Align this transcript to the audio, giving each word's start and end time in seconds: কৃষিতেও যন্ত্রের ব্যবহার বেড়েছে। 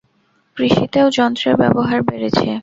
কৃষিতেও 0.57 1.07
যন্ত্রের 1.17 1.55
ব্যবহার 1.61 1.99
বেড়েছে। 2.01 2.47